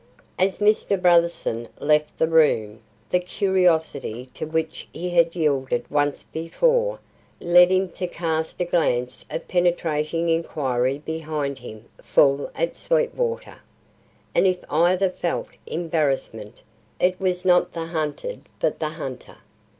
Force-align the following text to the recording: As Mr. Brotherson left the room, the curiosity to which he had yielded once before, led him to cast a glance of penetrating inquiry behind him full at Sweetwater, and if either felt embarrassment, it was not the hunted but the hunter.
As 0.39 0.57
Mr. 0.57 0.99
Brotherson 0.99 1.67
left 1.79 2.17
the 2.17 2.27
room, 2.27 2.79
the 3.11 3.19
curiosity 3.19 4.25
to 4.33 4.47
which 4.47 4.89
he 4.91 5.11
had 5.11 5.35
yielded 5.35 5.85
once 5.91 6.23
before, 6.23 6.99
led 7.39 7.69
him 7.69 7.87
to 7.89 8.07
cast 8.07 8.59
a 8.61 8.65
glance 8.65 9.25
of 9.29 9.47
penetrating 9.47 10.27
inquiry 10.27 10.97
behind 10.97 11.59
him 11.59 11.83
full 12.01 12.49
at 12.55 12.77
Sweetwater, 12.77 13.59
and 14.33 14.47
if 14.47 14.65
either 14.71 15.07
felt 15.11 15.49
embarrassment, 15.67 16.63
it 16.99 17.21
was 17.21 17.45
not 17.45 17.73
the 17.73 17.85
hunted 17.85 18.49
but 18.59 18.79
the 18.79 18.89
hunter. 18.89 19.37